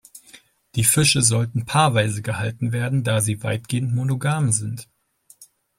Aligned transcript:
Die 0.73 0.83
Fische 0.83 1.21
sollten 1.21 1.65
paarweise 1.67 2.23
gehalten 2.23 2.71
werden, 2.71 3.03
da 3.03 3.21
sie 3.21 3.43
weitgehend 3.43 3.93
monogam 3.93 4.51
sind. 4.51 4.89